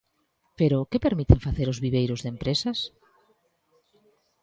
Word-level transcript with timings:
Pero, 0.59 0.87
¿que 0.89 1.03
permiten 1.05 1.43
facer 1.47 1.67
os 1.69 1.81
viveiros 1.85 2.19
de 2.21 2.31
empresas? 2.33 2.79